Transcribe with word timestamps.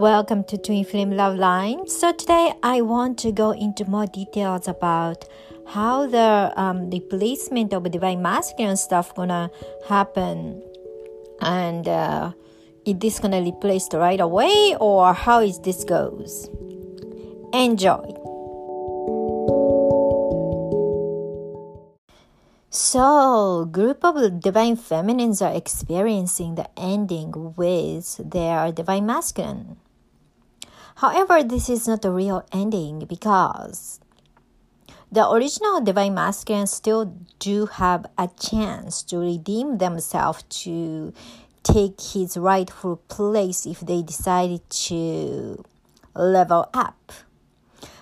Welcome 0.00 0.44
to 0.44 0.56
Twin 0.56 0.86
Flame 0.86 1.10
Love 1.10 1.36
Line. 1.36 1.86
So 1.86 2.10
today 2.10 2.54
I 2.62 2.80
want 2.80 3.18
to 3.18 3.32
go 3.32 3.50
into 3.50 3.84
more 3.84 4.06
details 4.06 4.66
about 4.66 5.26
how 5.68 6.06
the 6.06 6.54
um, 6.56 6.88
replacement 6.88 7.74
of 7.74 7.84
divine 7.90 8.22
masculine 8.22 8.78
stuff 8.78 9.14
gonna 9.14 9.50
happen, 9.90 10.62
and 11.42 11.86
uh, 11.86 12.32
is 12.86 12.96
this 12.96 13.18
gonna 13.18 13.42
replace 13.42 13.92
right 13.92 14.18
away 14.18 14.74
or 14.80 15.12
how 15.12 15.40
is 15.40 15.60
this 15.60 15.84
goes? 15.84 16.48
Enjoy. 17.52 18.00
So, 22.70 23.68
group 23.70 24.02
of 24.02 24.40
divine 24.40 24.76
feminines 24.76 25.42
are 25.42 25.52
experiencing 25.52 26.54
the 26.54 26.70
ending 26.78 27.52
with 27.54 28.16
their 28.16 28.72
divine 28.72 29.04
masculine. 29.04 29.76
However, 31.00 31.42
this 31.42 31.70
is 31.70 31.88
not 31.88 32.02
the 32.02 32.10
real 32.10 32.44
ending 32.52 33.06
because 33.08 34.00
the 35.10 35.26
original 35.26 35.80
divine 35.80 36.12
masculine 36.12 36.66
still 36.66 37.16
do 37.38 37.64
have 37.64 38.04
a 38.18 38.28
chance 38.38 39.02
to 39.04 39.16
redeem 39.16 39.78
themselves 39.78 40.42
to 40.60 41.14
take 41.62 41.98
his 42.12 42.36
rightful 42.36 42.96
place 43.08 43.64
if 43.64 43.80
they 43.80 44.02
decided 44.02 44.68
to 44.68 45.64
level 46.14 46.68
up. 46.74 47.14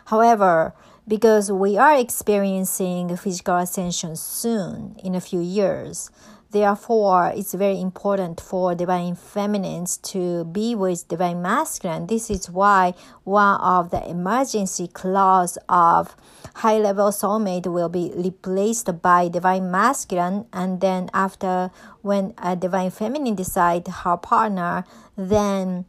However, 0.07 0.74
because 1.07 1.52
we 1.52 1.79
are 1.79 1.95
experiencing 1.96 3.16
physical 3.16 3.59
ascension 3.59 4.16
soon 4.16 4.96
in 5.05 5.15
a 5.15 5.21
few 5.21 5.41
years. 5.41 6.10
Therefore, 6.51 7.30
it's 7.37 7.52
very 7.52 7.79
important 7.79 8.41
for 8.41 8.75
divine 8.75 9.16
feminines 9.16 9.99
to 9.99 10.45
be 10.45 10.74
with 10.74 11.07
divine 11.07 11.43
masculine. 11.43 12.07
This 12.07 12.30
is 12.30 12.49
why 12.49 12.95
one 13.24 13.60
of 13.60 13.91
the 13.91 14.09
emergency 14.09 14.88
clause 14.88 15.59
of 15.69 16.16
high 16.54 16.79
level 16.79 17.10
soulmate 17.10 17.66
will 17.66 17.91
be 17.91 18.13
replaced 18.16 19.02
by 19.02 19.29
divine 19.29 19.71
masculine 19.71 20.46
and 20.52 20.80
then 20.80 21.10
after 21.13 21.71
when 22.01 22.32
a 22.38 22.57
divine 22.57 22.91
feminine 22.91 23.35
decide 23.35 23.87
her 23.87 24.16
partner 24.16 24.85
then 25.16 25.85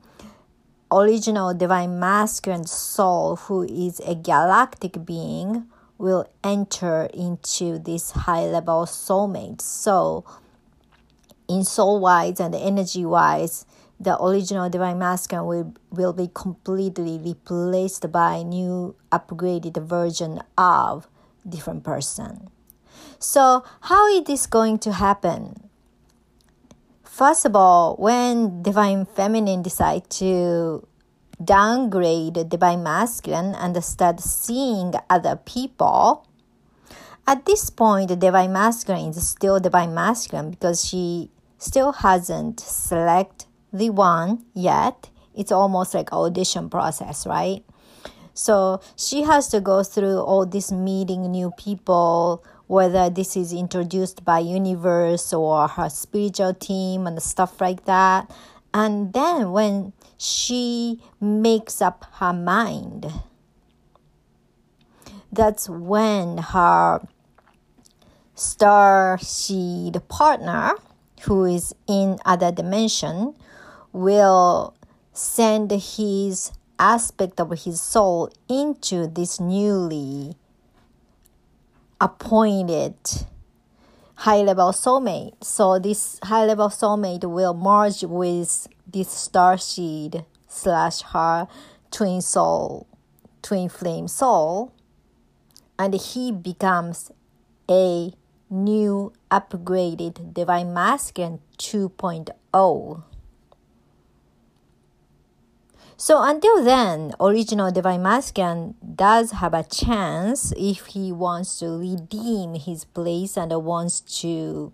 original 0.91 1.53
divine 1.53 1.99
masculine 1.99 2.65
soul, 2.65 3.35
who 3.35 3.63
is 3.63 3.99
a 4.01 4.15
galactic 4.15 5.05
being, 5.05 5.67
will 5.97 6.25
enter 6.43 7.09
into 7.13 7.77
this 7.77 8.11
high 8.11 8.45
level 8.45 8.85
soulmate. 8.85 9.61
So, 9.61 10.25
in 11.49 11.63
soul 11.63 11.99
wise 11.99 12.39
and 12.39 12.53
energy 12.53 13.03
wise, 13.03 13.65
the 13.99 14.21
original 14.21 14.69
divine 14.69 14.99
masculine 14.99 15.45
will, 15.45 15.73
will 15.89 16.13
be 16.13 16.29
completely 16.33 17.17
replaced 17.17 18.11
by 18.11 18.43
new 18.43 18.95
upgraded 19.11 19.75
version 19.83 20.41
of 20.57 21.09
different 21.47 21.83
person. 21.83 22.49
So, 23.17 23.65
how 23.81 24.07
is 24.07 24.23
this 24.23 24.45
going 24.45 24.79
to 24.79 24.93
happen? 24.93 25.69
First 27.03 27.43
of 27.43 27.55
all, 27.55 27.95
when 27.97 28.61
divine 28.61 29.05
feminine 29.05 29.61
decide 29.61 30.09
to 30.11 30.87
downgrade 31.43 32.47
divine 32.47 32.83
masculine 32.83 33.55
and 33.55 33.83
start 33.83 34.21
seeing 34.21 34.93
other 35.09 35.35
people, 35.35 36.25
at 37.27 37.45
this 37.45 37.69
point, 37.69 38.17
divine 38.19 38.53
masculine 38.53 39.09
is 39.09 39.27
still 39.27 39.59
divine 39.59 39.93
masculine 39.93 40.49
because 40.49 40.83
she 40.85 41.29
still 41.59 41.91
hasn't 41.91 42.59
select 42.59 43.45
the 43.71 43.91
one 43.91 44.45
yet. 44.55 45.09
It's 45.35 45.51
almost 45.51 45.93
like 45.93 46.11
audition 46.11 46.69
process, 46.69 47.27
right? 47.27 47.63
So 48.33 48.81
she 48.95 49.23
has 49.23 49.49
to 49.49 49.59
go 49.59 49.83
through 49.83 50.19
all 50.19 50.45
this 50.45 50.71
meeting 50.71 51.29
new 51.29 51.51
people, 51.57 52.43
whether 52.67 53.09
this 53.09 53.35
is 53.35 53.51
introduced 53.51 54.23
by 54.23 54.39
universe 54.39 55.33
or 55.33 55.67
her 55.67 55.89
spiritual 55.89 56.53
team 56.53 57.05
and 57.05 57.21
stuff 57.21 57.59
like 57.59 57.85
that. 57.85 58.31
And 58.73 59.13
then 59.13 59.51
when 59.51 59.93
she 60.17 61.01
makes 61.19 61.81
up 61.81 62.05
her 62.13 62.33
mind, 62.33 63.11
that's 65.31 65.67
when 65.69 66.37
her 66.37 67.01
star 68.35 69.17
seed 69.19 70.01
partner, 70.07 70.73
who 71.21 71.45
is 71.45 71.73
in 71.87 72.17
other 72.25 72.51
dimension, 72.51 73.35
will 73.91 74.73
send 75.13 75.71
his 75.71 76.51
aspect 76.77 77.39
of 77.39 77.51
his 77.63 77.81
soul 77.81 78.31
into 78.47 79.07
this 79.07 79.39
newly 79.39 80.35
appointed 81.99 82.95
high 84.15 84.41
level 84.41 84.71
soulmate. 84.71 85.33
So 85.43 85.79
this 85.79 86.19
high 86.23 86.45
level 86.45 86.69
soulmate 86.69 87.23
will 87.23 87.53
merge 87.53 88.03
with 88.03 88.67
this 88.87 89.09
star 89.09 89.57
seed 89.57 90.25
slash 90.47 91.01
her 91.13 91.47
twin 91.91 92.21
soul, 92.21 92.87
twin 93.41 93.69
flame 93.69 94.07
soul, 94.07 94.73
and 95.77 95.93
he 95.93 96.31
becomes 96.31 97.11
a 97.69 98.11
new 98.49 99.13
upgraded 99.29 100.33
divine 100.33 100.73
masculine 100.73 101.39
2.0. 101.57 103.03
So 105.97 106.23
until 106.23 106.63
then, 106.63 107.13
original 107.19 107.71
divine 107.71 108.03
masculine 108.03 108.75
does 108.95 109.31
have 109.31 109.53
a 109.53 109.63
chance 109.63 110.53
if 110.55 110.85
he 110.87 111.11
wants 111.11 111.59
to 111.59 111.77
redeem 111.77 112.55
his 112.55 112.85
place 112.85 113.35
and 113.35 113.51
wants 113.65 113.99
to 114.21 114.71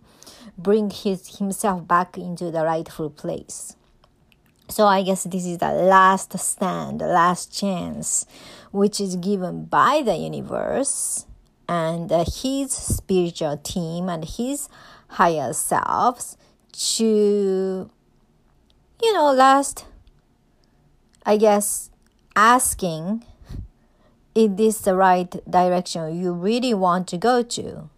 bring 0.55 0.91
his 0.91 1.39
himself 1.39 1.87
back 1.87 2.17
into 2.17 2.51
the 2.51 2.63
rightful 2.63 3.09
place. 3.09 3.75
So 4.69 4.85
I 4.85 5.01
guess 5.01 5.23
this 5.23 5.45
is 5.45 5.57
the 5.57 5.71
last 5.71 6.37
stand, 6.37 7.01
the 7.01 7.07
last 7.07 7.51
chance, 7.51 8.27
which 8.71 9.01
is 9.01 9.15
given 9.15 9.65
by 9.65 10.03
the 10.05 10.15
universe 10.15 11.25
and 11.67 12.11
uh, 12.11 12.25
his 12.25 12.71
spiritual 12.71 13.57
team 13.57 14.09
and 14.09 14.25
his 14.25 14.69
higher 15.09 15.53
selves 15.53 16.37
to, 16.71 17.89
you 19.01 19.13
know, 19.13 19.31
last 19.31 19.85
I 21.25 21.37
guess 21.37 21.89
asking 22.35 23.25
is 24.35 24.49
this 24.55 24.79
the 24.79 24.93
right 24.95 25.31
direction 25.49 26.21
you 26.21 26.33
really 26.33 26.73
want 26.73 27.07
to 27.07 27.17
go 27.17 27.41
to? 27.41 27.89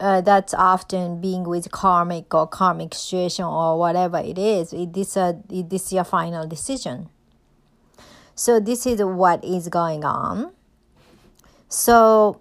Uh, 0.00 0.20
that's 0.20 0.52
often 0.52 1.20
being 1.20 1.44
with 1.44 1.70
karmic 1.70 2.34
or 2.34 2.48
karmic 2.48 2.92
situation 2.92 3.44
or 3.44 3.78
whatever 3.78 4.18
it 4.18 4.36
is. 4.36 4.72
Is 4.72 5.16
a 5.16 5.40
it 5.48 5.72
is 5.72 5.92
your 5.92 6.02
final 6.02 6.46
decision. 6.46 7.08
So 8.34 8.60
this 8.60 8.86
is 8.86 9.02
what 9.02 9.44
is 9.44 9.68
going 9.68 10.04
on. 10.04 10.52
So, 11.68 12.40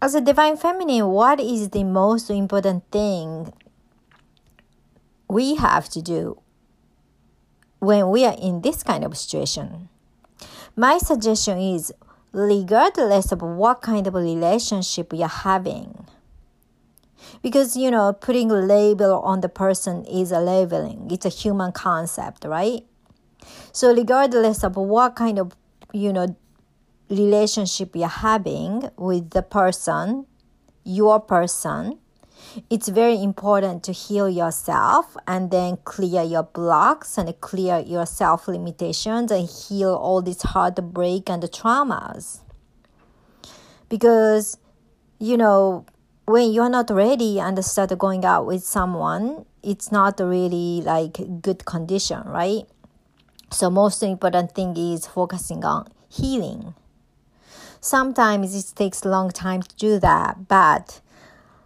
as 0.00 0.14
a 0.14 0.20
divine 0.20 0.56
feminine, 0.56 1.06
what 1.08 1.40
is 1.40 1.70
the 1.70 1.84
most 1.84 2.30
important 2.30 2.84
thing 2.90 3.52
we 5.28 5.56
have 5.56 5.88
to 5.90 6.02
do 6.02 6.40
when 7.78 8.10
we 8.10 8.24
are 8.24 8.36
in 8.40 8.62
this 8.62 8.82
kind 8.82 9.04
of 9.04 9.16
situation. 9.16 9.88
My 10.74 10.98
suggestion 10.98 11.58
is 11.58 11.92
regardless 12.32 13.32
of 13.32 13.42
what 13.42 13.82
kind 13.82 14.06
of 14.06 14.14
relationship 14.14 15.12
you're 15.12 15.28
having. 15.28 16.06
Because, 17.42 17.76
you 17.76 17.90
know, 17.90 18.12
putting 18.12 18.50
a 18.50 18.54
label 18.54 19.20
on 19.20 19.40
the 19.42 19.48
person 19.48 20.04
is 20.04 20.32
a 20.32 20.40
labeling, 20.40 21.08
it's 21.10 21.26
a 21.26 21.28
human 21.28 21.72
concept, 21.72 22.44
right? 22.44 22.84
So, 23.72 23.94
regardless 23.94 24.64
of 24.64 24.76
what 24.76 25.16
kind 25.16 25.38
of, 25.38 25.52
you 25.92 26.12
know, 26.12 26.36
relationship 27.08 27.94
you're 27.94 28.08
having 28.08 28.90
with 28.96 29.30
the 29.30 29.42
person, 29.42 30.26
your 30.84 31.20
person, 31.20 31.98
it's 32.70 32.88
very 32.88 33.22
important 33.22 33.82
to 33.84 33.92
heal 33.92 34.28
yourself 34.28 35.16
and 35.26 35.50
then 35.50 35.78
clear 35.84 36.22
your 36.22 36.44
blocks 36.44 37.18
and 37.18 37.38
clear 37.40 37.78
your 37.78 38.06
self 38.06 38.48
limitations 38.48 39.30
and 39.30 39.48
heal 39.48 39.94
all 39.94 40.22
this 40.22 40.42
heartbreak 40.42 41.28
and 41.28 41.42
traumas. 41.44 42.40
Because, 43.88 44.58
you 45.18 45.36
know, 45.36 45.86
when 46.26 46.52
you're 46.52 46.68
not 46.68 46.90
ready 46.90 47.40
and 47.40 47.62
start 47.64 47.96
going 47.98 48.24
out 48.24 48.46
with 48.46 48.62
someone, 48.62 49.46
it's 49.62 49.90
not 49.90 50.20
really 50.20 50.82
like 50.82 51.18
good 51.40 51.64
condition, 51.64 52.22
right? 52.26 52.64
So 53.50 53.70
most 53.70 54.02
important 54.02 54.52
thing 54.52 54.76
is 54.76 55.06
focusing 55.06 55.64
on 55.64 55.88
healing. 56.08 56.74
Sometimes 57.80 58.54
it 58.54 58.76
takes 58.76 59.02
a 59.02 59.08
long 59.08 59.30
time 59.30 59.62
to 59.62 59.76
do 59.76 59.98
that, 60.00 60.48
but 60.48 61.00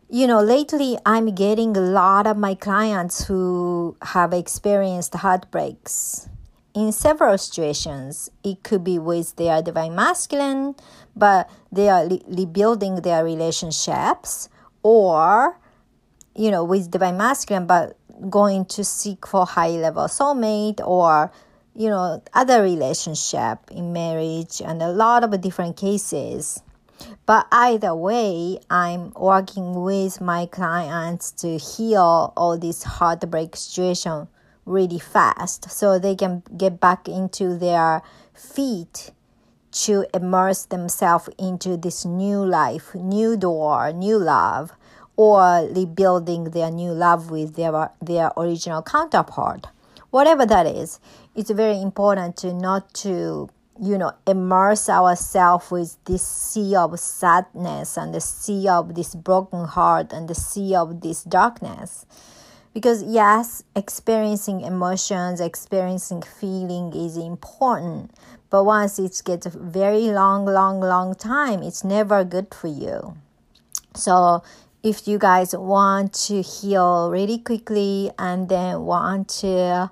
you 0.09 0.27
know, 0.27 0.43
lately 0.43 0.99
I'm 1.07 1.35
getting 1.35 1.75
a 1.75 1.81
lot 1.81 2.27
of 2.27 2.37
my 2.37 2.55
clients 2.55 3.25
who 3.29 3.97
have 4.03 4.35
experienced 4.35 5.15
heartbreaks 5.15 6.29
in 6.75 6.93
several 6.93 7.39
situations. 7.39 8.31
It 8.45 8.63
could 8.63 8.85
be 8.85 8.99
with 8.99 9.37
their 9.37 9.63
divine 9.63 9.95
masculine, 9.95 10.75
but 11.17 11.49
they 11.73 11.89
are 11.89 12.07
re- 12.07 12.23
rebuilding 12.29 12.97
their 12.97 13.25
relationships, 13.25 14.51
or, 14.83 15.59
you 16.35 16.51
know, 16.51 16.63
with 16.63 16.91
divine 16.91 17.17
masculine, 17.17 17.67
but 17.67 17.97
going 18.29 18.67
to 18.67 18.85
seek 18.85 19.27
for 19.27 19.47
high 19.47 19.71
level 19.71 20.05
soulmate 20.05 20.81
or 20.87 21.33
you 21.75 21.89
know 21.89 22.23
other 22.35 22.63
relationship 22.63 23.59
in 23.71 23.93
marriage 23.93 24.61
and 24.65 24.83
a 24.83 24.89
lot 24.89 25.25
of 25.25 25.41
different 25.41 25.77
cases 25.77 26.63
but 27.27 27.47
either 27.53 27.95
way, 27.95 28.59
I'm 28.71 29.13
working 29.15 29.83
with 29.83 30.21
my 30.21 30.47
clients 30.47 31.31
to 31.43 31.57
heal 31.57 32.33
all 32.37 32.59
this 32.59 32.83
heartbreak 32.83 33.57
situation 33.57 34.29
really 34.65 34.99
fast 34.99 35.71
so 35.71 35.99
they 35.99 36.15
can 36.15 36.43
get 36.57 36.81
back 36.81 37.09
into 37.09 37.57
their 37.57 38.03
feet 38.35 39.11
to 39.73 40.05
immerse 40.15 40.67
themselves 40.67 41.29
into 41.39 41.77
this 41.77 42.05
new 42.05 42.45
life, 42.45 42.95
new 42.95 43.37
door, 43.37 43.93
new 43.93 44.19
love, 44.19 44.73
or 45.17 45.69
rebuilding 45.75 46.45
their 46.51 46.71
new 46.71 46.93
love 46.93 47.31
with 47.31 47.57
their, 47.57 47.91
their 48.01 48.31
original 48.37 48.83
counterpart. 48.83 49.67
Whatever 50.11 50.45
that 50.45 50.67
is, 50.67 51.01
it's 51.35 51.51
very 51.51 51.81
important 51.81 52.37
to 52.39 52.53
not 52.53 52.93
to 52.95 53.49
you 53.81 53.97
know, 53.97 54.13
immerse 54.27 54.89
ourselves 54.89 55.71
with 55.71 55.97
this 56.05 56.27
sea 56.27 56.77
of 56.77 56.99
sadness 57.01 57.97
and 57.97 58.15
the 58.15 58.21
sea 58.21 58.69
of 58.69 58.95
this 58.95 59.15
broken 59.15 59.65
heart 59.65 60.13
and 60.13 60.29
the 60.29 60.35
sea 60.35 60.75
of 60.75 61.01
this 61.01 61.25
darkness. 61.25 62.07
Because, 62.75 63.03
yes, 63.03 63.65
experiencing 63.77 64.61
emotions, 64.63 65.41
experiencing 65.41 66.23
feeling 66.23 66.95
is 66.95 67.17
important, 67.17 68.13
but 68.51 68.65
once 68.65 68.99
it 68.99 69.21
gets 69.25 69.47
a 69.47 69.51
very 69.51 70.11
long, 70.11 70.47
long, 70.47 70.81
long 70.81 71.15
time, 71.15 71.63
it's 71.63 71.85
never 71.85 72.25
good 72.25 72.55
for 72.55 72.69
you. 72.69 73.17
So, 73.95 74.43
if 74.83 75.07
you 75.07 75.19
guys 75.19 75.55
want 75.55 76.15
to 76.29 76.41
heal 76.41 77.11
really 77.11 77.39
quickly 77.39 78.11
and 78.19 78.49
then 78.49 78.83
want 78.83 79.29
to 79.41 79.91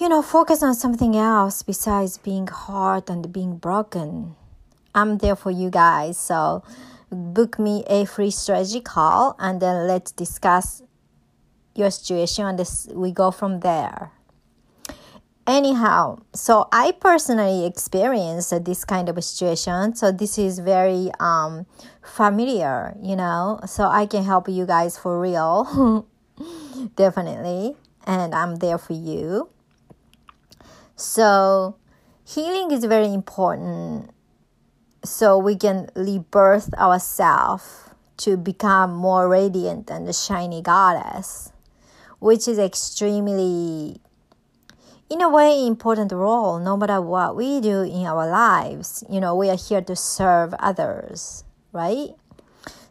you 0.00 0.08
know, 0.08 0.22
focus 0.22 0.62
on 0.62 0.74
something 0.74 1.16
else 1.16 1.62
besides 1.62 2.18
being 2.18 2.48
hard 2.48 3.08
and 3.08 3.32
being 3.32 3.56
broken. 3.56 4.34
I'm 4.94 5.18
there 5.18 5.36
for 5.36 5.50
you 5.50 5.70
guys. 5.70 6.18
So 6.18 6.64
book 7.10 7.58
me 7.58 7.84
a 7.86 8.04
free 8.04 8.30
strategy 8.30 8.80
call 8.80 9.36
and 9.38 9.60
then 9.60 9.86
let's 9.86 10.10
discuss 10.10 10.82
your 11.76 11.90
situation 11.90 12.46
and 12.46 12.58
this, 12.58 12.88
we 12.92 13.12
go 13.12 13.30
from 13.30 13.60
there. 13.60 14.10
Anyhow, 15.46 16.20
so 16.32 16.68
I 16.72 16.92
personally 16.92 17.66
experienced 17.66 18.64
this 18.64 18.84
kind 18.84 19.08
of 19.08 19.22
situation. 19.22 19.94
So 19.94 20.10
this 20.10 20.38
is 20.38 20.58
very 20.58 21.10
um, 21.20 21.66
familiar, 22.02 22.96
you 23.02 23.14
know. 23.14 23.60
So 23.66 23.88
I 23.88 24.06
can 24.06 24.24
help 24.24 24.48
you 24.48 24.64
guys 24.64 24.96
for 24.96 25.20
real. 25.20 26.06
Definitely. 26.96 27.76
And 28.06 28.34
I'm 28.34 28.56
there 28.56 28.78
for 28.78 28.94
you. 28.94 29.50
So, 30.96 31.76
healing 32.24 32.70
is 32.70 32.84
very 32.84 33.12
important 33.12 34.10
so 35.04 35.36
we 35.36 35.56
can 35.56 35.90
rebirth 35.94 36.72
ourselves 36.74 37.90
to 38.18 38.36
become 38.36 38.94
more 38.94 39.28
radiant 39.28 39.90
and 39.90 40.08
a 40.08 40.12
shiny 40.12 40.62
goddess, 40.62 41.52
which 42.20 42.46
is 42.46 42.58
extremely, 42.58 44.00
in 45.10 45.20
a 45.20 45.28
way, 45.28 45.66
important 45.66 46.12
role 46.12 46.60
no 46.60 46.76
matter 46.76 47.00
what 47.00 47.34
we 47.34 47.60
do 47.60 47.82
in 47.82 48.06
our 48.06 48.30
lives. 48.30 49.02
You 49.10 49.20
know, 49.20 49.34
we 49.34 49.50
are 49.50 49.56
here 49.56 49.82
to 49.82 49.96
serve 49.96 50.54
others, 50.54 51.42
right? 51.72 52.10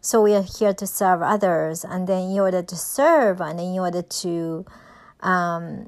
So 0.02 0.22
we 0.22 0.36
are 0.36 0.44
here 0.44 0.74
to 0.74 0.86
serve 0.86 1.22
others, 1.22 1.86
and 1.86 2.06
then 2.06 2.32
in 2.32 2.40
order 2.40 2.62
to 2.62 2.76
serve 2.76 3.40
and 3.40 3.62
in 3.62 3.80
order 3.80 4.02
to 4.02 4.66
um, 5.22 5.88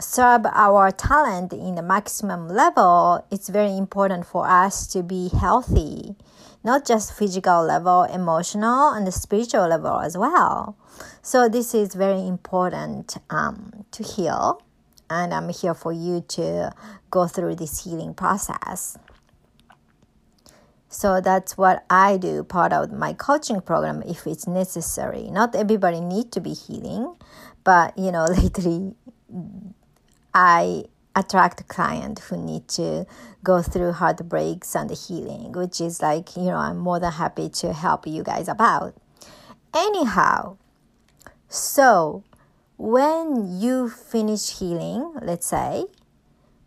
serve 0.00 0.46
our 0.46 0.90
talent 0.90 1.52
in 1.52 1.74
the 1.74 1.82
maximum 1.82 2.48
level, 2.48 3.24
it's 3.30 3.48
very 3.48 3.76
important 3.76 4.26
for 4.26 4.48
us 4.48 4.86
to 4.88 5.02
be 5.02 5.28
healthy, 5.28 6.14
not 6.64 6.86
just 6.86 7.12
physical 7.12 7.64
level, 7.64 8.04
emotional 8.04 8.90
and 8.90 9.06
the 9.06 9.12
spiritual 9.12 9.68
level 9.68 10.00
as 10.00 10.16
well. 10.16 10.76
So 11.22 11.48
this 11.48 11.74
is 11.74 11.94
very 11.94 12.26
important 12.26 13.16
um, 13.30 13.84
to 13.92 14.02
heal, 14.02 14.62
and 15.10 15.34
I'm 15.34 15.48
here 15.48 15.74
for 15.74 15.92
you 15.92 16.24
to 16.28 16.72
go 17.10 17.26
through 17.26 17.56
this 17.56 17.84
healing 17.84 18.14
process. 18.14 18.98
So 20.90 21.20
that's 21.20 21.58
what 21.58 21.84
I 21.90 22.16
do 22.16 22.42
part 22.44 22.72
of 22.72 22.92
my 22.92 23.12
coaching 23.12 23.60
program 23.60 24.02
if 24.02 24.26
it's 24.26 24.46
necessary. 24.46 25.28
Not 25.30 25.54
everybody 25.54 26.00
need 26.00 26.32
to 26.32 26.40
be 26.40 26.54
healing, 26.54 27.14
but 27.62 27.96
you 27.98 28.10
know, 28.10 28.24
lately 28.42 28.94
I 30.40 30.84
attract 31.16 31.66
clients 31.66 32.28
who 32.28 32.36
need 32.36 32.68
to 32.68 33.06
go 33.42 33.60
through 33.60 33.90
heartbreaks 33.90 34.76
and 34.76 34.88
healing, 34.88 35.50
which 35.50 35.80
is 35.80 36.00
like, 36.00 36.36
you 36.36 36.44
know, 36.44 36.54
I'm 36.54 36.78
more 36.78 37.00
than 37.00 37.10
happy 37.10 37.48
to 37.48 37.72
help 37.72 38.06
you 38.06 38.22
guys 38.22 38.46
about. 38.46 38.94
Anyhow, 39.74 40.58
so 41.48 42.22
when 42.76 43.58
you 43.60 43.88
finish 43.88 44.60
healing, 44.60 45.12
let's 45.20 45.46
say, 45.46 45.86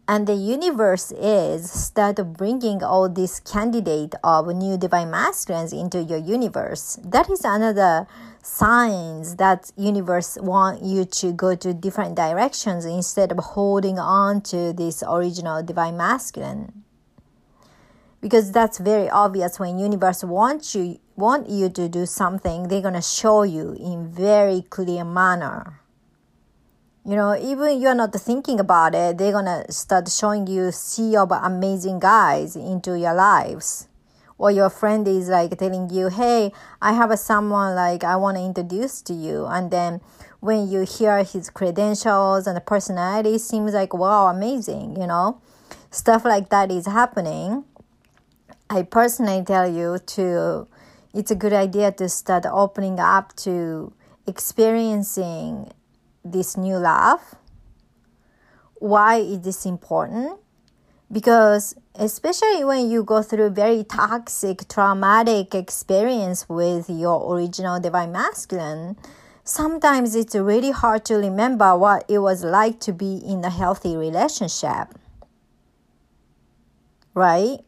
and 0.06 0.28
the 0.28 0.36
universe 0.36 1.14
is 1.14 1.72
start 1.72 2.18
bringing 2.36 2.84
all 2.84 3.08
these 3.08 3.40
candidate 3.40 4.16
of 4.22 4.48
new 4.48 4.76
divine 4.78 5.12
masculines 5.12 5.72
into 5.72 6.04
your 6.04 6.18
universe 6.18 7.00
that 7.06 7.30
is 7.30 7.46
another 7.46 8.06
signs 8.42 9.36
that 9.36 9.72
universe 9.78 10.38
want 10.42 10.82
you 10.82 11.06
to 11.06 11.32
go 11.32 11.56
to 11.56 11.74
different 11.74 12.16
directions 12.16 12.86
instead 12.86 13.32
of 13.32 13.38
holding 13.40 14.00
on 14.00 14.42
to 14.42 14.74
this 14.74 15.04
original 15.08 15.62
divine 15.64 15.98
masculine. 15.98 16.84
Because 18.20 18.52
that's 18.52 18.78
very 18.78 19.10
obvious. 19.10 19.60
When 19.60 19.80
universe 19.80 20.24
wants 20.24 20.76
you 20.76 21.00
want 21.16 21.50
you 21.50 21.70
to 21.70 21.88
do 21.88 22.06
something 22.06 22.68
they're 22.68 22.82
going 22.82 22.96
to 22.96 23.02
show 23.02 23.44
you 23.44 23.74
in 23.80 24.12
very 24.12 24.64
clear 24.70 25.04
manner. 25.04 25.80
You 27.06 27.16
know 27.16 27.36
even 27.36 27.82
you're 27.82 27.96
not 27.96 28.14
thinking 28.14 28.60
about 28.60 28.96
it 28.96 29.18
they're 29.18 29.32
going 29.32 29.46
to 29.46 29.72
start 29.72 30.10
showing 30.10 30.48
you 30.48 30.72
sea 30.72 31.16
of 31.16 31.32
amazing 31.32 32.00
guys 32.00 32.56
into 32.56 32.98
your 32.98 33.14
lives 33.14 33.88
or 34.42 34.50
your 34.50 34.72
friend 34.72 35.08
is 35.08 35.30
like 35.30 35.56
telling 35.60 35.88
you, 35.92 36.08
hey, 36.08 36.52
I 36.82 36.94
have 36.94 37.12
a 37.12 37.16
someone 37.16 37.76
like 37.76 38.04
I 38.04 38.16
want 38.16 38.38
to 38.38 38.44
introduce 38.44 39.00
to 39.04 39.14
you. 39.14 39.46
And 39.46 39.70
then 39.70 40.02
when 40.40 40.68
you 40.68 40.82
hear 40.82 41.24
his 41.24 41.52
credentials 41.52 42.48
and 42.48 42.58
the 42.58 42.62
personality, 42.62 43.38
seems 43.38 43.74
like, 43.76 43.94
wow, 43.94 44.26
amazing, 44.26 45.00
you 45.00 45.06
know? 45.06 45.40
Stuff 45.92 46.26
like 46.26 46.50
that 46.50 46.72
is 46.72 46.88
happening. 46.88 47.66
I 48.68 48.82
personally 48.82 49.44
tell 49.46 49.72
you 49.72 50.00
to, 50.18 50.68
it's 51.14 51.30
a 51.30 51.36
good 51.36 51.54
idea 51.54 51.92
to 51.92 52.10
start 52.10 52.48
opening 52.52 53.00
up 53.00 53.36
to 53.46 53.94
experiencing 54.26 55.72
this 56.26 56.58
new 56.58 56.78
love. 56.78 57.36
Why 58.80 59.18
is 59.18 59.42
this 59.42 59.68
important? 59.68 60.40
Because 61.12 61.76
especially 61.96 62.64
when 62.64 62.90
you 62.90 63.04
go 63.04 63.22
through 63.22 63.50
very 63.50 63.84
toxic 63.84 64.68
traumatic 64.68 65.54
experience 65.54 66.48
with 66.48 66.90
your 66.90 67.34
original 67.34 67.80
divine 67.80 68.12
masculine 68.12 68.96
sometimes 69.44 70.16
it's 70.16 70.36
really 70.36 70.72
hard 70.72 71.04
to 71.06 71.16
remember 71.16 71.78
what 71.78 72.06
it 72.08 72.20
was 72.20 72.44
like 72.44 72.80
to 72.80 72.94
be 72.94 73.18
in 73.26 73.44
a 73.44 73.50
healthy 73.50 73.96
relationship. 73.98 74.88
Right? 77.14 77.60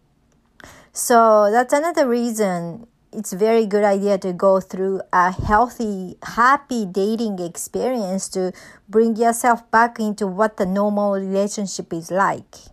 So 0.94 1.52
that's 1.52 1.74
another 1.74 2.08
reason 2.08 2.88
it's 3.12 3.32
very 3.34 3.68
good 3.68 3.84
idea 3.84 4.18
to 4.18 4.34
go 4.34 4.60
through 4.60 5.02
a 5.12 5.32
healthy 5.32 6.16
happy 6.24 6.86
dating 6.86 7.38
experience 7.38 8.28
to 8.30 8.52
bring 8.90 9.16
yourself 9.16 9.70
back 9.70 10.00
into 10.00 10.26
what 10.26 10.58
the 10.58 10.66
normal 10.66 11.14
relationship 11.14 11.94
is 11.94 12.10
like 12.10 12.73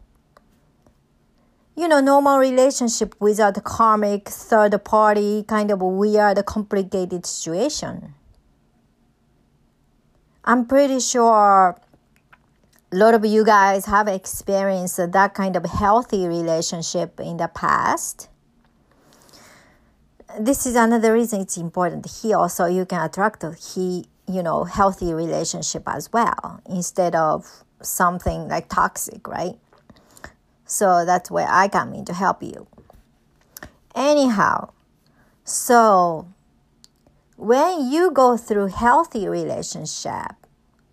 you 1.80 1.88
know, 1.88 2.00
normal 2.00 2.38
relationship 2.38 3.14
without 3.20 3.64
karmic 3.64 4.28
third 4.28 4.84
party 4.84 5.44
kind 5.48 5.70
of 5.70 5.80
weird, 5.80 6.44
complicated 6.44 7.24
situation. 7.24 8.12
I'm 10.44 10.66
pretty 10.66 11.00
sure 11.00 11.78
a 12.92 12.96
lot 12.96 13.14
of 13.14 13.24
you 13.24 13.46
guys 13.46 13.86
have 13.86 14.08
experienced 14.08 14.98
that 14.98 15.32
kind 15.32 15.56
of 15.56 15.64
healthy 15.64 16.28
relationship 16.28 17.18
in 17.18 17.38
the 17.38 17.48
past. 17.48 18.28
this 20.38 20.64
is 20.66 20.76
another 20.76 21.12
reason 21.12 21.40
it's 21.40 21.56
important 21.56 22.06
here 22.06 22.48
so 22.48 22.66
you 22.66 22.84
can 22.86 23.00
attract 23.04 23.42
a 23.42 23.50
he 23.52 24.04
you 24.28 24.42
know 24.46 24.62
healthy 24.62 25.12
relationship 25.12 25.82
as 25.86 26.04
well 26.12 26.60
instead 26.68 27.14
of 27.16 27.64
something 27.82 28.46
like 28.46 28.68
toxic 28.68 29.26
right 29.26 29.58
so 30.70 31.04
that's 31.04 31.30
where 31.30 31.48
i 31.50 31.68
come 31.68 31.92
in 31.92 32.04
to 32.04 32.14
help 32.14 32.42
you 32.42 32.66
anyhow 33.94 34.70
so 35.44 36.26
when 37.36 37.90
you 37.90 38.10
go 38.10 38.36
through 38.36 38.66
healthy 38.66 39.26
relationship 39.26 40.36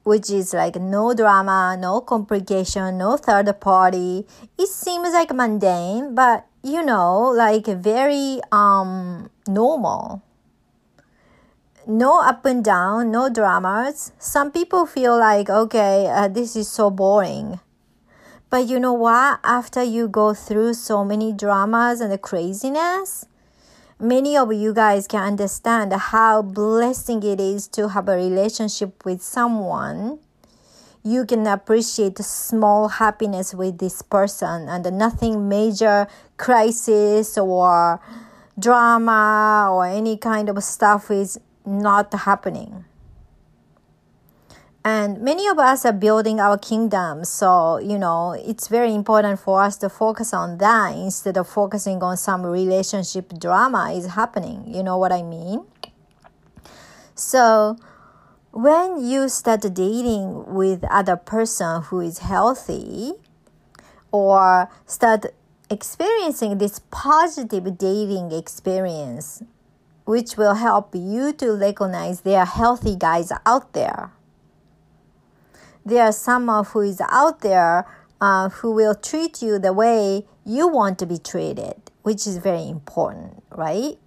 which 0.07 0.31
is 0.31 0.53
like 0.53 0.77
no 0.77 1.13
drama, 1.13 1.75
no 1.77 1.99
complication, 1.99 2.97
no 2.97 3.17
third 3.17 3.51
party. 3.59 4.25
It 4.57 4.69
seems 4.69 5.11
like 5.11 5.35
mundane, 5.35 6.15
but 6.15 6.47
you 6.63 6.81
know, 6.81 7.27
like 7.35 7.67
very 7.67 8.39
um 8.53 9.29
normal. 9.49 10.23
No 11.85 12.21
up 12.23 12.45
and 12.45 12.63
down, 12.63 13.11
no 13.11 13.27
dramas. 13.27 14.13
Some 14.17 14.51
people 14.51 14.85
feel 14.85 15.19
like, 15.19 15.49
okay, 15.49 16.07
uh, 16.07 16.29
this 16.29 16.55
is 16.55 16.69
so 16.71 16.89
boring. 16.89 17.59
But 18.49 18.67
you 18.67 18.79
know 18.79 18.93
what? 18.93 19.39
After 19.43 19.83
you 19.83 20.07
go 20.07 20.33
through 20.33 20.75
so 20.75 21.03
many 21.03 21.33
dramas 21.33 21.99
and 21.99 22.11
the 22.11 22.17
craziness, 22.17 23.25
many 23.99 24.37
of 24.37 24.53
you 24.53 24.73
guys 24.73 25.07
can 25.07 25.23
understand 25.23 25.91
how 25.91 26.41
blessing 26.41 27.23
it 27.23 27.39
is 27.39 27.67
to 27.69 27.89
have 27.89 28.07
a 28.07 28.15
relationship 28.15 29.03
with 29.05 29.21
someone 29.21 30.19
you 31.07 31.25
can 31.25 31.47
appreciate 31.47 32.17
small 32.19 32.89
happiness 32.89 33.53
with 33.53 33.77
this 33.77 34.01
person 34.01 34.67
and 34.67 34.83
nothing 34.97 35.47
major 35.47 36.05
crisis 36.35 37.37
or 37.37 38.01
drama 38.59 39.69
or 39.71 39.85
any 39.85 40.17
kind 40.17 40.49
of 40.49 40.61
stuff 40.61 41.09
is 41.09 41.39
not 41.65 42.13
happening 42.13 42.83
and 44.87 45.19
many 45.19 45.45
of 45.49 45.59
us 45.59 45.83
are 45.83 45.91
building 45.91 46.39
our 46.39 46.57
kingdom 46.57 47.25
so 47.25 47.77
you 47.77 47.99
know 47.99 48.31
it's 48.31 48.69
very 48.69 48.93
important 48.95 49.37
for 49.37 49.61
us 49.61 49.75
to 49.75 49.89
focus 49.89 50.33
on 50.33 50.57
that 50.59 50.95
instead 50.95 51.35
of 51.35 51.45
focusing 51.45 52.01
on 52.01 52.15
some 52.15 52.45
relationship 52.45 53.37
drama 53.37 53.91
is 53.91 54.05
happening. 54.15 54.63
You 54.65 54.83
know 54.83 54.97
what 54.97 55.11
i 55.11 55.21
mean? 55.21 55.65
So 57.15 57.75
when 58.51 59.03
you 59.03 59.27
start 59.27 59.61
dating 59.61 60.55
with 60.55 60.85
other 60.85 61.17
person 61.17 61.81
who 61.83 61.99
is 61.99 62.19
healthy 62.19 63.11
or 64.13 64.69
start 64.85 65.25
experiencing 65.69 66.59
this 66.59 66.79
positive 66.91 67.77
dating 67.77 68.31
experience 68.31 69.43
which 70.05 70.37
will 70.37 70.53
help 70.53 70.95
you 70.95 71.33
to 71.33 71.51
recognize 71.51 72.21
there 72.21 72.39
are 72.39 72.45
healthy 72.45 72.95
guys 72.95 73.33
out 73.45 73.73
there 73.73 74.13
there 75.87 76.03
are 76.03 76.11
someone 76.11 76.65
who 76.65 76.81
is 76.81 77.01
out 77.09 77.39
there 77.39 77.87
uh, 78.19 78.49
who 78.49 78.71
will 78.71 78.93
treat 78.93 79.41
you 79.41 79.57
the 79.57 79.71
way 79.71 80.25
you 80.45 80.67
want 80.67 80.99
to 80.99 81.05
be 81.05 81.17
treated, 81.17 81.75
which 82.03 82.27
is 82.27 82.37
very 82.37 82.67
important, 82.67 83.41
right? 83.55 83.97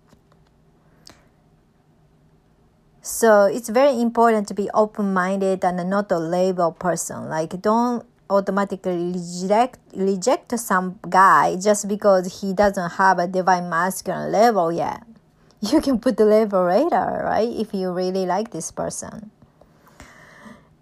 So 3.00 3.44
it's 3.46 3.70
very 3.70 3.98
important 3.98 4.46
to 4.48 4.54
be 4.54 4.68
open 4.74 5.14
minded 5.14 5.64
and 5.64 5.88
not 5.88 6.12
a 6.12 6.18
label 6.18 6.72
person. 6.72 7.30
Like, 7.30 7.62
don't 7.62 8.04
automatically 8.28 9.12
reject 9.16 9.78
reject 9.96 10.56
some 10.60 11.00
guy 11.08 11.56
just 11.56 11.88
because 11.88 12.40
he 12.40 12.52
doesn't 12.52 12.90
have 12.92 13.18
a 13.18 13.26
divine 13.26 13.68
masculine 13.70 14.30
level 14.30 14.70
yet. 14.70 15.02
You 15.60 15.80
can 15.80 15.98
put 15.98 16.16
the 16.16 16.24
label 16.24 16.64
later, 16.64 17.22
right? 17.24 17.48
If 17.48 17.74
you 17.74 17.90
really 17.90 18.24
like 18.24 18.50
this 18.50 18.70
person 18.70 19.30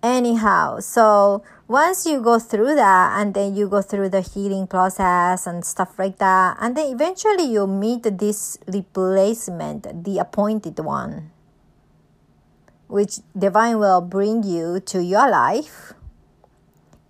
anyhow 0.02 0.78
so 0.78 1.42
once 1.66 2.06
you 2.06 2.20
go 2.20 2.38
through 2.38 2.74
that 2.74 3.18
and 3.20 3.34
then 3.34 3.54
you 3.54 3.68
go 3.68 3.82
through 3.82 4.08
the 4.08 4.20
healing 4.20 4.66
process 4.66 5.46
and 5.46 5.64
stuff 5.64 5.98
like 5.98 6.18
that 6.18 6.56
and 6.60 6.76
then 6.76 6.92
eventually 6.92 7.44
you 7.44 7.66
meet 7.66 8.02
this 8.18 8.58
replacement 8.66 10.04
the 10.04 10.18
appointed 10.18 10.78
one 10.78 11.30
which 12.88 13.18
divine 13.36 13.78
will 13.78 14.00
bring 14.00 14.42
you 14.42 14.80
to 14.80 15.02
your 15.02 15.30
life. 15.30 15.92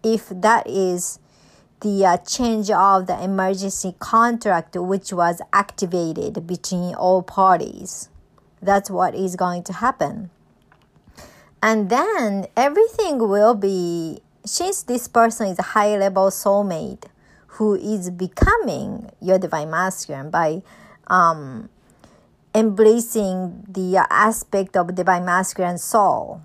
If 0.03 0.29
that 0.29 0.67
is 0.67 1.21
the 1.81 2.05
uh, 2.05 2.17
change 2.19 2.71
of 2.71 3.07
the 3.07 3.23
emergency 3.23 3.95
contract 3.99 4.75
which 4.77 5.13
was 5.13 5.41
activated 5.53 6.45
between 6.47 6.95
all 6.95 7.23
parties 7.23 8.09
that's 8.61 8.91
what 8.91 9.15
is 9.15 9.37
going 9.37 9.63
to 9.63 9.73
happen 9.75 10.29
and 11.63 11.91
then 11.91 12.47
everything 12.57 13.19
will 13.19 13.55
be, 13.55 14.21
since 14.45 14.83
this 14.83 15.09
person 15.09 15.49
is 15.49 15.59
a 15.59 15.63
high 15.63 15.97
level 15.97 16.31
soulmate 16.31 17.05
who 17.59 17.75
is 17.75 18.11
becoming 18.11 19.11
your 19.21 19.39
divine 19.39 19.71
masculine 19.71 20.31
by 20.31 20.63
um, 21.09 21.69
embracing 22.55 23.65
the 23.69 23.97
aspect 24.11 24.77
of 24.77 24.95
divine 24.95 25.25
masculine 25.25 25.79
soul. 25.79 26.41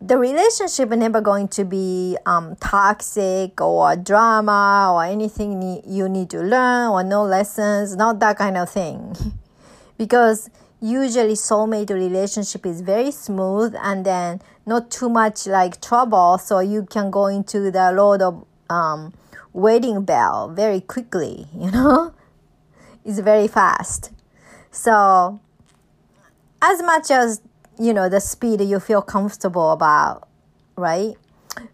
The 0.00 0.18
relationship 0.18 0.92
is 0.92 0.98
never 0.98 1.20
going 1.20 1.48
to 1.48 1.64
be 1.64 2.18
um, 2.26 2.56
toxic 2.56 3.58
or 3.60 3.96
drama 3.96 4.90
or 4.92 5.04
anything 5.04 5.80
you 5.86 6.08
need 6.08 6.28
to 6.30 6.42
learn 6.42 6.90
or 6.90 7.02
no 7.04 7.22
lessons, 7.22 7.96
not 7.96 8.18
that 8.18 8.36
kind 8.36 8.56
of 8.58 8.68
thing. 8.68 9.16
because 9.96 10.50
usually 10.84 11.32
soulmate 11.32 11.88
relationship 11.88 12.66
is 12.66 12.82
very 12.82 13.10
smooth 13.10 13.74
and 13.82 14.04
then 14.04 14.42
not 14.66 14.90
too 14.90 15.08
much 15.08 15.46
like 15.46 15.80
trouble 15.80 16.36
so 16.36 16.58
you 16.58 16.84
can 16.84 17.10
go 17.10 17.26
into 17.26 17.70
the 17.70 17.90
road 17.96 18.20
of 18.20 18.44
um, 18.68 19.14
wedding 19.54 20.04
bell 20.04 20.48
very 20.48 20.82
quickly 20.82 21.46
you 21.54 21.70
know? 21.70 22.12
It's 23.02 23.18
very 23.18 23.48
fast. 23.48 24.12
So 24.70 25.40
as 26.60 26.82
much 26.82 27.10
as 27.10 27.40
you 27.78 27.94
know 27.94 28.08
the 28.08 28.20
speed 28.20 28.60
you 28.60 28.78
feel 28.78 29.00
comfortable 29.00 29.72
about 29.72 30.28
right? 30.76 31.14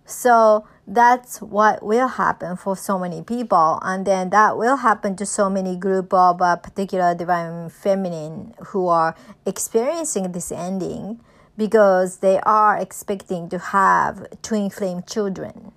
So 0.05 0.67
that's 0.90 1.40
what 1.40 1.85
will 1.85 2.09
happen 2.09 2.56
for 2.56 2.76
so 2.76 2.99
many 2.99 3.23
people. 3.23 3.78
And 3.82 4.04
then 4.04 4.30
that 4.30 4.59
will 4.59 4.76
happen 4.76 5.14
to 5.16 5.25
so 5.25 5.49
many 5.49 5.76
group 5.76 6.12
of 6.12 6.42
uh, 6.42 6.56
particular 6.56 7.14
divine 7.14 7.70
feminine 7.70 8.54
who 8.66 8.88
are 8.88 9.14
experiencing 9.47 10.32
this 10.32 10.50
ending 10.50 11.20
because 11.56 12.18
they 12.18 12.40
are 12.40 12.76
expecting 12.76 13.49
to 13.50 13.59
have 13.59 14.26
twin 14.42 14.68
flame 14.68 15.04
children. 15.06 15.70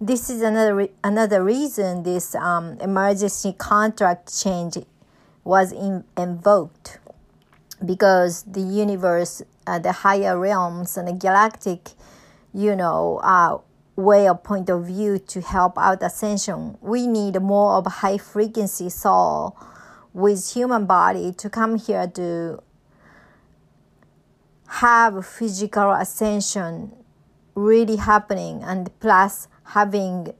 This 0.00 0.30
is 0.30 0.40
another 0.40 0.74
re- 0.74 0.92
another 1.02 1.44
reason 1.44 2.04
this 2.04 2.34
um, 2.34 2.78
emergency 2.80 3.52
contract 3.52 4.34
change 4.40 4.78
was 5.44 5.72
in- 5.72 6.04
invoked 6.16 6.98
because 7.84 8.44
the 8.44 8.60
universe 8.60 9.42
uh, 9.66 9.78
the 9.78 9.92
higher 9.92 10.38
realms 10.38 10.96
and 10.96 11.08
the 11.08 11.12
galactic 11.12 11.90
you 12.52 12.74
know 12.74 13.20
uh, 13.22 13.58
way 13.96 14.26
of 14.28 14.42
point 14.42 14.68
of 14.68 14.86
view 14.86 15.18
to 15.18 15.40
help 15.40 15.78
out 15.78 16.02
ascension. 16.02 16.76
We 16.80 17.06
need 17.06 17.40
more 17.40 17.74
of 17.74 17.86
high 17.86 18.18
frequency 18.18 18.90
soul 18.90 19.56
with 20.12 20.52
human 20.52 20.86
body 20.86 21.32
to 21.32 21.50
come 21.50 21.76
here 21.76 22.06
to 22.06 22.62
have 24.66 25.26
physical 25.26 25.92
ascension 25.92 26.92
really 27.54 27.96
happening 27.96 28.62
and 28.64 28.90
plus 29.00 29.48
having 29.64 30.32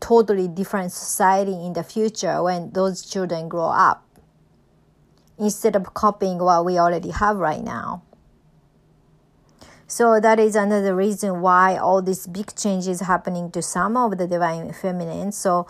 totally 0.00 0.48
different 0.48 0.92
society 0.92 1.52
in 1.52 1.72
the 1.74 1.82
future 1.82 2.42
when 2.42 2.70
those 2.72 3.04
children 3.04 3.48
grow 3.48 3.68
up 3.68 4.02
instead 5.38 5.76
of 5.76 5.92
copying 5.92 6.38
what 6.38 6.64
we 6.64 6.78
already 6.78 7.10
have 7.10 7.36
right 7.36 7.62
now 7.62 8.02
so 9.86 10.18
that 10.20 10.40
is 10.40 10.56
another 10.56 10.94
reason 10.94 11.40
why 11.40 11.76
all 11.76 12.02
these 12.02 12.26
big 12.26 12.54
changes 12.56 13.00
happening 13.00 13.50
to 13.52 13.62
some 13.62 13.96
of 13.96 14.18
the 14.18 14.26
divine 14.26 14.72
feminine. 14.72 15.32
So 15.32 15.66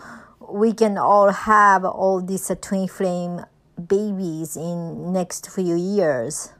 we 0.49 0.73
can 0.73 0.97
all 0.97 1.31
have 1.31 1.85
all 1.85 2.21
these 2.21 2.51
twin 2.61 2.87
flame 2.87 3.45
babies 3.75 4.57
in 4.57 5.13
next 5.13 5.49
few 5.51 5.75
years 5.75 6.53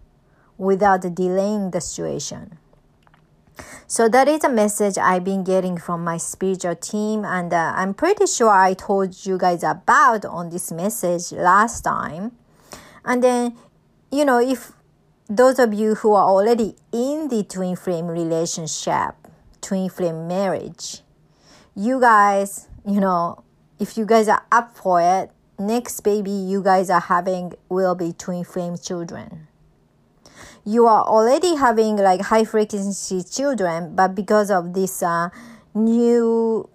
without 0.57 1.01
delaying 1.15 1.71
the 1.71 1.81
situation. 1.81 2.59
So 3.87 4.07
that 4.09 4.27
is 4.27 4.43
a 4.43 4.49
message 4.49 4.97
I've 4.97 5.23
been 5.23 5.43
getting 5.43 5.77
from 5.77 6.03
my 6.03 6.17
spiritual 6.17 6.75
team, 6.75 7.25
and 7.25 7.51
uh, 7.53 7.73
I'm 7.75 7.93
pretty 7.93 8.27
sure 8.27 8.49
I 8.49 8.73
told 8.73 9.25
you 9.25 9.37
guys 9.37 9.63
about 9.63 10.25
on 10.25 10.49
this 10.49 10.71
message 10.71 11.31
last 11.31 11.81
time. 11.81 12.33
And 13.05 13.23
then, 13.23 13.57
you 14.11 14.25
know, 14.25 14.39
if 14.39 14.73
those 15.29 15.59
of 15.59 15.73
you 15.73 15.95
who 15.95 16.13
are 16.13 16.23
already 16.23 16.75
in 16.91 17.27
the 17.27 17.43
twin 17.43 17.75
flame 17.75 18.07
relationship, 18.07 19.15
twin 19.61 19.89
flame 19.89 20.27
marriage, 20.27 21.01
you 21.75 21.99
guys, 21.99 22.67
you 22.85 22.99
know, 22.99 23.43
if 23.79 23.97
you 23.97 24.05
guys 24.05 24.27
are 24.27 24.43
up 24.51 24.75
for 24.75 25.01
it, 25.01 25.31
next 25.59 26.01
baby 26.01 26.31
you 26.31 26.61
guys 26.63 26.89
are 26.89 27.01
having 27.01 27.53
will 27.67 27.95
be 27.95 28.13
twin 28.13 28.43
flame 28.43 28.77
children. 28.77 29.47
You 30.63 30.85
are 30.87 31.03
already 31.03 31.55
having 31.55 31.97
like 31.97 32.21
high 32.21 32.43
frequency 32.43 33.23
children, 33.23 33.95
but 33.95 34.15
because 34.15 34.49
of 34.49 34.73
this 34.73 35.03
uh, 35.03 35.29
new 35.73 36.69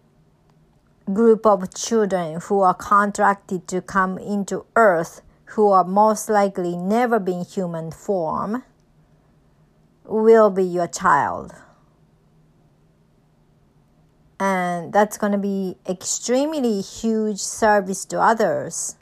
group 1.12 1.46
of 1.46 1.74
children 1.74 2.40
who 2.40 2.60
are 2.60 2.74
contracted 2.74 3.66
to 3.68 3.80
come 3.80 4.18
into 4.18 4.64
earth 4.76 5.22
who 5.52 5.70
are 5.70 5.84
most 5.84 6.30
likely 6.30 6.76
never 6.76 7.18
been 7.18 7.44
human 7.44 7.90
form 7.90 8.62
will 10.04 10.50
be 10.50 10.64
your 10.64 10.86
child. 10.86 11.52
And 14.40 14.92
that's 14.92 15.18
going 15.18 15.32
to 15.32 15.38
be 15.38 15.76
extremely 15.88 16.80
huge 16.80 17.38
service 17.38 18.04
to 18.06 18.18
others. 18.18 18.96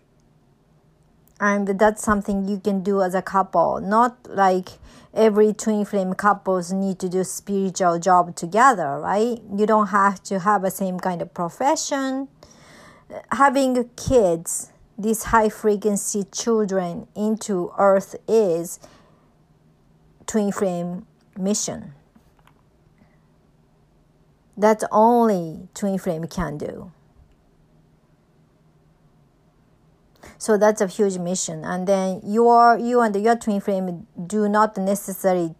And 1.38 1.68
that's 1.78 2.02
something 2.02 2.48
you 2.48 2.58
can 2.58 2.82
do 2.82 3.00
as 3.00 3.14
a 3.14 3.22
couple 3.22 3.80
not 3.80 4.18
like 4.28 4.70
every 5.14 5.54
twin 5.54 5.84
flame 5.86 6.12
couples 6.12 6.70
need 6.70 6.98
to 6.98 7.08
do 7.08 7.24
spiritual 7.24 7.98
job 7.98 8.36
together 8.36 8.98
right? 8.98 9.40
You 9.56 9.66
don't 9.66 9.86
have 9.86 10.22
to 10.24 10.40
have 10.40 10.62
the 10.62 10.70
same 10.70 10.98
kind 10.98 11.22
of 11.22 11.32
profession. 11.32 12.28
Having 13.32 13.88
kids 13.96 14.70
these 15.00 15.24
high 15.24 15.48
frequency 15.48 16.24
children 16.30 17.08
into 17.16 17.72
earth 17.78 18.16
is 18.28 18.78
twin 20.26 20.52
flame 20.52 21.06
mission. 21.38 21.94
That's 24.56 24.84
only 24.92 25.68
twin 25.74 25.98
flame 25.98 26.24
can 26.26 26.58
do. 26.58 26.92
So 30.36 30.58
that's 30.58 30.82
a 30.82 30.86
huge 30.86 31.16
mission. 31.18 31.64
And 31.64 31.86
then 31.86 32.20
your 32.22 32.76
you 32.78 33.00
and 33.00 33.16
your 33.16 33.36
twin 33.36 33.60
flame 33.60 34.06
do 34.26 34.48
not 34.48 34.76
necessarily 34.76 35.54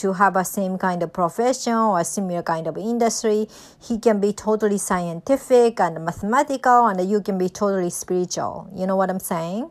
to 0.00 0.14
have 0.14 0.36
a 0.36 0.44
same 0.44 0.78
kind 0.78 1.02
of 1.02 1.12
profession 1.12 1.74
or 1.74 2.00
a 2.00 2.04
similar 2.04 2.42
kind 2.42 2.66
of 2.66 2.76
industry. 2.76 3.46
He 3.80 3.98
can 3.98 4.20
be 4.20 4.32
totally 4.32 4.78
scientific 4.78 5.78
and 5.78 6.04
mathematical 6.04 6.86
and 6.86 7.08
you 7.08 7.20
can 7.20 7.36
be 7.36 7.48
totally 7.48 7.90
spiritual. 7.90 8.70
You 8.74 8.86
know 8.86 8.96
what 8.96 9.10
i'm 9.10 9.20
saying? 9.20 9.70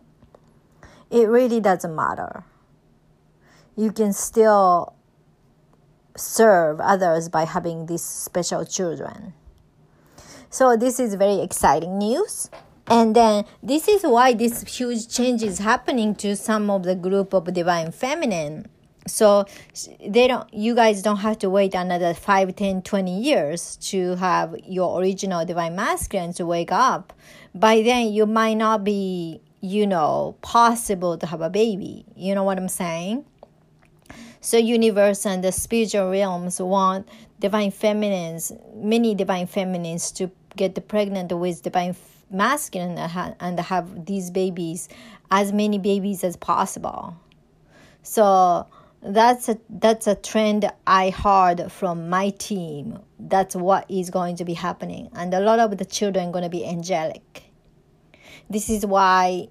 It 1.10 1.28
really 1.28 1.60
doesn't 1.60 1.96
matter. 1.96 2.44
You 3.76 3.92
can 3.92 4.14
still 4.14 4.94
serve 6.16 6.80
others 6.80 7.30
by 7.30 7.46
having 7.46 7.88
these 7.88 8.04
special 8.04 8.66
children. 8.66 9.34
So 10.52 10.76
this 10.76 11.00
is 11.00 11.16
very 11.16 11.42
exciting 11.42 11.98
news. 11.98 12.50
And 12.88 13.16
then 13.16 13.46
this 13.62 13.88
is 13.88 14.04
why 14.04 14.34
this 14.34 14.64
huge 14.64 15.08
change 15.08 15.44
is 15.44 15.60
happening 15.60 16.16
to 16.16 16.36
some 16.36 16.70
of 16.70 16.84
the 16.84 16.96
group 16.96 17.34
of 17.34 17.54
divine 17.54 17.92
feminine 17.92 18.68
so 19.10 19.46
they 20.06 20.28
don't 20.28 20.52
you 20.54 20.76
guys 20.76 21.02
don't 21.02 21.18
have 21.18 21.38
to 21.40 21.50
wait 21.50 21.74
another 21.74 22.14
5 22.14 22.56
10 22.56 22.82
20 22.82 23.20
years 23.22 23.78
to 23.78 24.16
have 24.16 24.56
your 24.66 25.00
original 25.00 25.46
divine 25.46 25.76
masculine 25.76 26.34
to 26.34 26.46
wake 26.46 26.72
up. 26.72 27.14
By 27.54 27.82
then 27.82 28.14
you 28.14 28.26
might 28.26 28.56
not 28.56 28.84
be 28.84 29.42
you 29.62 29.86
know 29.86 30.36
possible 30.42 31.18
to 31.18 31.26
have 31.26 31.42
a 31.42 31.50
baby. 31.50 32.06
You 32.16 32.36
know 32.36 32.44
what 32.44 32.58
i'm 32.58 32.70
saying? 32.70 33.26
So 34.42 34.58
universe 34.58 35.26
and 35.26 35.44
the 35.44 35.52
spiritual 35.52 36.10
realms 36.10 36.62
want 36.62 37.10
divine 37.40 37.72
feminines 37.72 38.54
many 38.74 39.16
divine 39.16 39.48
feminines 39.48 40.12
to 40.12 40.32
get 40.56 40.88
pregnant 40.88 41.32
with 41.32 41.62
divine 41.62 41.96
masculine 42.30 42.98
and 43.40 43.60
have 43.60 44.06
these 44.06 44.30
babies, 44.32 44.90
as 45.32 45.52
many 45.52 45.80
babies 45.80 46.24
as 46.24 46.36
possible. 46.36 47.16
So 48.04 48.68
that's 49.02 49.48
a 49.48 49.58
that's 49.70 50.08
a 50.08 50.16
trend 50.16 50.70
I 50.86 51.10
heard 51.10 51.72
from 51.72 52.10
my 52.10 52.32
team. 52.32 53.00
That's 53.18 53.56
what 53.56 53.90
is 53.90 54.10
going 54.10 54.36
to 54.38 54.46
be 54.46 54.54
happening, 54.54 55.10
and 55.14 55.34
a 55.34 55.40
lot 55.40 55.60
of 55.60 55.78
the 55.78 55.86
children 55.86 56.30
are 56.30 56.32
going 56.32 56.44
to 56.44 56.50
be 56.50 56.66
angelic. 56.66 57.44
This 58.50 58.70
is 58.70 58.86
why 58.86 59.48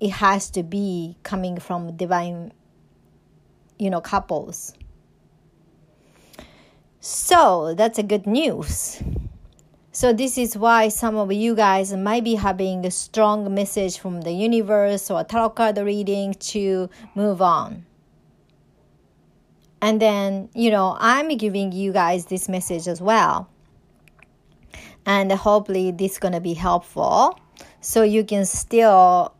it 0.00 0.10
has 0.10 0.50
to 0.50 0.62
be 0.62 1.16
coming 1.22 1.58
from 1.58 1.96
divine, 1.96 2.52
you 3.78 3.90
know, 3.90 4.00
couples. 4.00 4.74
So 7.00 7.74
that's 7.76 7.98
a 7.98 8.02
good 8.02 8.26
news. 8.26 9.02
So 9.90 10.12
this 10.12 10.38
is 10.38 10.56
why 10.56 10.88
some 10.88 11.16
of 11.16 11.32
you 11.32 11.54
guys 11.54 11.92
might 11.92 12.24
be 12.24 12.36
having 12.36 12.86
a 12.86 12.90
strong 12.90 13.52
message 13.52 13.98
from 13.98 14.20
the 14.22 14.32
universe 14.32 15.10
or 15.10 15.22
tarot 15.24 15.50
card 15.50 15.78
reading 15.78 16.34
to 16.34 16.88
move 17.14 17.42
on. 17.42 17.84
And 19.82 20.00
then, 20.00 20.48
you 20.54 20.70
know, 20.70 20.96
I'm 21.00 21.36
giving 21.36 21.72
you 21.72 21.92
guys 21.92 22.26
this 22.26 22.48
message 22.48 22.86
as 22.86 23.02
well. 23.02 23.50
And 25.04 25.32
hopefully 25.32 25.90
this 25.90 26.12
is 26.12 26.18
going 26.18 26.34
to 26.34 26.40
be 26.40 26.54
helpful 26.54 27.36
so 27.80 28.04
you 28.04 28.24
can 28.24 28.46
still 28.46 29.34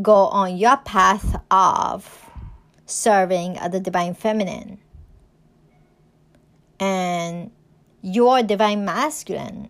go 0.00 0.14
on 0.14 0.56
your 0.56 0.76
path 0.76 1.42
of 1.50 2.30
serving 2.86 3.58
the 3.70 3.80
divine 3.80 4.14
feminine. 4.14 4.78
And 6.78 7.50
your 8.00 8.44
divine 8.44 8.84
masculine 8.84 9.68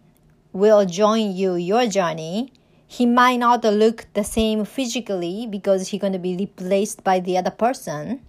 will 0.52 0.84
join 0.84 1.32
you 1.34 1.54
your 1.54 1.86
journey 1.86 2.52
he 2.90 3.06
might 3.06 3.36
not 3.36 3.62
look 3.62 4.06
the 4.14 4.24
same 4.24 4.64
physically 4.64 5.46
because 5.46 5.86
he's 5.86 6.00
going 6.00 6.12
to 6.12 6.18
be 6.18 6.36
replaced 6.36 7.04
by 7.04 7.20
the 7.20 7.38
other 7.38 7.52
person 7.52 8.20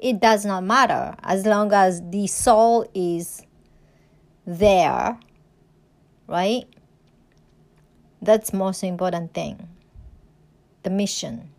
it 0.00 0.20
does 0.20 0.44
not 0.44 0.64
matter 0.64 1.14
as 1.22 1.46
long 1.46 1.72
as 1.72 2.02
the 2.10 2.26
soul 2.26 2.88
is 2.94 3.42
there 4.46 5.18
right 6.26 6.64
that's 8.22 8.52
most 8.52 8.82
important 8.82 9.32
thing 9.34 9.68
the 10.82 10.90
mission 10.90 11.50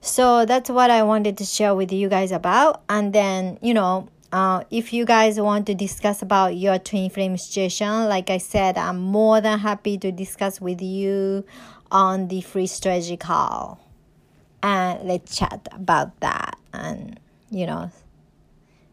so 0.00 0.44
that's 0.44 0.68
what 0.68 0.90
i 0.90 1.02
wanted 1.02 1.36
to 1.38 1.44
share 1.44 1.74
with 1.74 1.92
you 1.92 2.08
guys 2.08 2.32
about 2.32 2.82
and 2.88 3.12
then 3.12 3.58
you 3.62 3.72
know 3.72 4.08
uh, 4.34 4.64
if 4.68 4.92
you 4.92 5.04
guys 5.04 5.38
want 5.38 5.64
to 5.64 5.76
discuss 5.76 6.20
about 6.20 6.56
your 6.56 6.76
twin 6.76 7.08
flame 7.08 7.36
situation, 7.36 8.08
like 8.08 8.30
I 8.30 8.38
said, 8.38 8.76
I'm 8.76 8.98
more 8.98 9.40
than 9.40 9.60
happy 9.60 9.96
to 9.98 10.10
discuss 10.10 10.60
with 10.60 10.82
you 10.82 11.44
on 11.92 12.26
the 12.26 12.40
free 12.40 12.66
strategy 12.66 13.16
call. 13.16 13.78
And 14.60 15.06
let's 15.06 15.36
chat 15.36 15.68
about 15.70 16.18
that. 16.18 16.58
And, 16.74 17.20
you 17.50 17.66
know, 17.66 17.90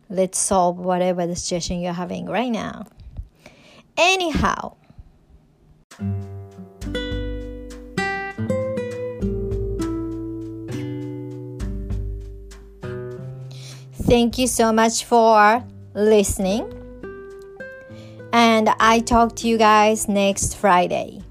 let's 0.10 0.38
solve 0.38 0.78
whatever 0.78 1.26
the 1.26 1.36
situation 1.36 1.80
you're 1.80 1.94
having 1.94 2.26
right 2.26 2.52
now. 2.52 2.86
Anyhow, 3.98 4.76
Thank 14.12 14.38
you 14.38 14.48
so 14.48 14.74
much 14.74 15.06
for 15.06 15.64
listening. 15.94 16.68
And 18.34 18.68
I 18.78 19.00
talk 19.00 19.38
to 19.38 19.48
you 19.48 19.58
guys 19.58 20.10
next 20.10 20.58
Friday. 20.58 21.22